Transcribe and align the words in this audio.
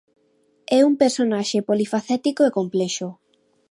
É 0.77 0.79
un 0.89 0.93
personaxe 1.01 1.65
polifacético 1.69 2.41
e 2.45 2.55
complexo. 2.57 3.07